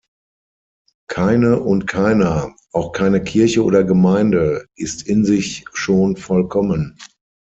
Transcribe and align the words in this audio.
Keine 1.09 1.59
und 1.59 1.85
keiner, 1.85 2.55
auch 2.73 2.91
keine 2.91 3.23
Kirche 3.23 3.63
oder 3.63 3.83
Gemeinde, 3.83 4.65
ist 4.75 5.03
in 5.03 5.25
sich 5.25 5.63
schon 5.73 6.15
vollkommen. 6.17 6.97